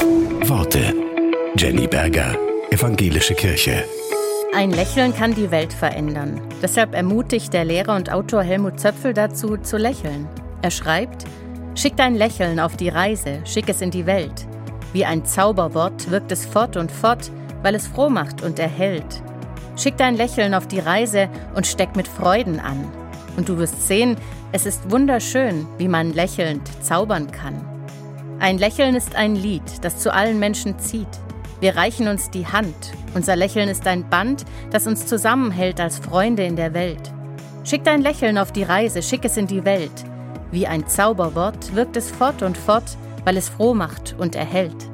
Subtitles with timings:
[0.00, 0.94] Worte.
[1.56, 2.36] Jenny Berger,
[2.70, 3.84] Evangelische Kirche.
[4.54, 6.40] Ein Lächeln kann die Welt verändern.
[6.62, 10.26] Deshalb ermutigt der Lehrer und Autor Helmut Zöpfel dazu, zu lächeln.
[10.62, 11.24] Er schreibt,
[11.74, 14.46] Schick dein Lächeln auf die Reise, schick es in die Welt.
[14.92, 17.30] Wie ein Zauberwort wirkt es fort und fort,
[17.62, 19.22] weil es froh macht und erhält.
[19.76, 22.90] Schick dein Lächeln auf die Reise und steck mit Freuden an.
[23.36, 24.16] Und du wirst sehen,
[24.52, 27.64] es ist wunderschön, wie man lächelnd zaubern kann.
[28.40, 31.06] Ein Lächeln ist ein Lied, das zu allen Menschen zieht.
[31.60, 32.74] Wir reichen uns die Hand.
[33.14, 37.12] Unser Lächeln ist ein Band, das uns zusammenhält als Freunde in der Welt.
[37.64, 39.92] Schick dein Lächeln auf die Reise, schick es in die Welt.
[40.50, 44.89] Wie ein Zauberwort wirkt es fort und fort, weil es froh macht und erhält.